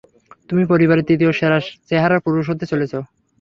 তুমি 0.49 0.63
পরিবারের 0.71 1.07
তৃতীয় 1.09 1.31
সেরা 1.31 1.57
চেহারার 1.89 2.23
পুরুষ 2.25 2.45
হতে 2.51 2.65
চলেছ। 2.71 2.93